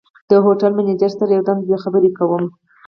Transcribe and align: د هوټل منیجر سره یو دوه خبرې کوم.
د 0.29 0.31
هوټل 0.43 0.71
منیجر 0.77 1.11
سره 1.19 1.31
یو 1.35 1.43
دوه 1.67 1.77
خبرې 1.83 2.09
کوم. 2.17 2.43